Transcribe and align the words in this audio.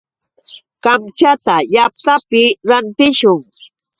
Kamchata 0.83 1.55
llaqtapi 1.73 2.41
rantishun. 2.69 3.39